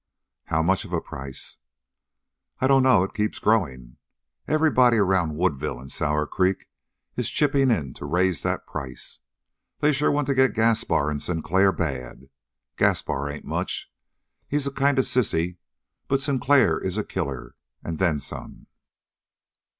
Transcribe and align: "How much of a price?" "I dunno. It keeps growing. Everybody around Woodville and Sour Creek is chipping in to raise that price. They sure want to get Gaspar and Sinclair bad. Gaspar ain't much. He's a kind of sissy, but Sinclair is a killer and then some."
"How 0.45 0.63
much 0.63 0.83
of 0.83 0.93
a 0.93 0.99
price?" 0.99 1.59
"I 2.59 2.65
dunno. 2.65 3.03
It 3.03 3.13
keeps 3.13 3.37
growing. 3.37 3.97
Everybody 4.47 4.97
around 4.97 5.35
Woodville 5.37 5.79
and 5.79 5.91
Sour 5.91 6.25
Creek 6.25 6.67
is 7.15 7.29
chipping 7.29 7.69
in 7.69 7.93
to 7.93 8.05
raise 8.07 8.41
that 8.41 8.65
price. 8.65 9.19
They 9.79 9.91
sure 9.91 10.09
want 10.09 10.25
to 10.25 10.33
get 10.33 10.55
Gaspar 10.55 11.11
and 11.11 11.21
Sinclair 11.21 11.71
bad. 11.71 12.31
Gaspar 12.77 13.29
ain't 13.29 13.45
much. 13.45 13.93
He's 14.47 14.65
a 14.65 14.71
kind 14.71 14.97
of 14.97 15.05
sissy, 15.05 15.57
but 16.07 16.19
Sinclair 16.19 16.79
is 16.79 16.97
a 16.97 17.03
killer 17.03 17.53
and 17.83 17.99
then 17.99 18.17
some." 18.17 18.65